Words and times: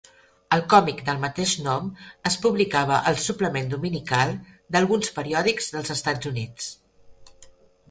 El 0.55 0.61
còmic 0.69 1.01
del 1.09 1.19
mateix 1.25 1.51
nom 1.65 1.91
es 2.29 2.37
publicava 2.45 2.97
al 3.13 3.19
suplement 3.27 3.69
dominical 3.75 4.35
d'alguns 4.77 5.15
periòdics 5.21 5.71
dels 5.77 5.95
Estats 5.99 6.33
Units. 6.35 6.75